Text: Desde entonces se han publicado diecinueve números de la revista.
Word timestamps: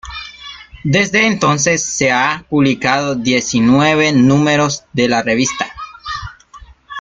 Desde 0.83 1.27
entonces 1.27 1.83
se 1.83 2.11
han 2.11 2.43
publicado 2.45 3.13
diecinueve 3.13 4.11
números 4.13 4.85
de 4.93 5.07
la 5.07 5.21
revista. 5.21 5.67